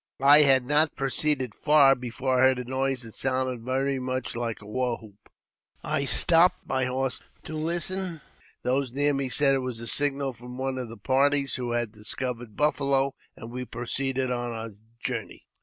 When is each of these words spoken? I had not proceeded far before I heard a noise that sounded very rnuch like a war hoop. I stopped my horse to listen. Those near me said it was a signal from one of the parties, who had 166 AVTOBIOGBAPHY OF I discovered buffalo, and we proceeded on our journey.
I 0.23 0.39
had 0.39 0.65
not 0.65 0.95
proceeded 0.95 1.53
far 1.53 1.93
before 1.93 2.39
I 2.39 2.47
heard 2.47 2.57
a 2.57 2.63
noise 2.65 3.03
that 3.03 3.13
sounded 3.13 3.61
very 3.61 3.99
rnuch 3.99 4.35
like 4.35 4.59
a 4.59 4.65
war 4.65 4.97
hoop. 4.97 5.29
I 5.83 6.05
stopped 6.05 6.65
my 6.65 6.85
horse 6.85 7.21
to 7.43 7.53
listen. 7.55 8.21
Those 8.63 8.91
near 8.91 9.13
me 9.13 9.29
said 9.29 9.53
it 9.53 9.59
was 9.59 9.79
a 9.79 9.85
signal 9.85 10.33
from 10.33 10.57
one 10.57 10.79
of 10.79 10.89
the 10.89 10.97
parties, 10.97 11.53
who 11.53 11.73
had 11.73 11.89
166 11.89 11.93
AVTOBIOGBAPHY 11.93 11.97
OF 11.97 12.01
I 12.01 12.01
discovered 12.39 12.55
buffalo, 12.57 13.13
and 13.37 13.51
we 13.51 13.63
proceeded 13.63 14.31
on 14.31 14.51
our 14.53 14.69
journey. 15.03 15.43